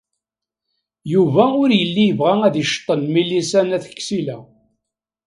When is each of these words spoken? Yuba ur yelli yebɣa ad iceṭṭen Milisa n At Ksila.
Yuba 1.13 1.43
ur 1.61 1.69
yelli 1.79 2.03
yebɣa 2.07 2.35
ad 2.47 2.55
iceṭṭen 2.63 3.01
Milisa 3.13 3.61
n 3.67 3.75
At 3.77 3.85
Ksila. 3.97 4.37